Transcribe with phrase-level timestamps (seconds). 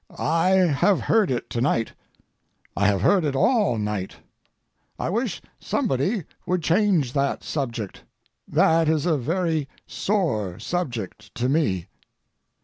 [0.17, 0.49] I
[0.79, 1.93] have heard it to night.
[2.75, 4.15] I have heard it all night.
[4.97, 8.03] I wish somebody would change that subject;
[8.47, 11.85] that is a very sore subject to me.